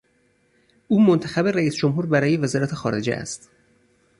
او 0.87 0.99
منتخب 1.01 1.47
رئیس 1.47 1.75
جمهور 1.75 2.05
برای 2.05 2.37
وزارت 2.37 2.73
خارجه 2.75 3.13
است. 3.15 3.49